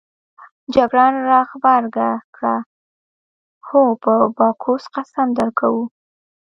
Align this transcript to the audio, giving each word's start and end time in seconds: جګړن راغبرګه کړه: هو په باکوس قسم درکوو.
جګړن 0.73 1.13
راغبرګه 1.31 2.09
کړه: 2.35 2.55
هو 3.67 3.81
په 4.03 4.13
باکوس 4.37 4.83
قسم 4.95 5.27
درکوو. 5.37 5.83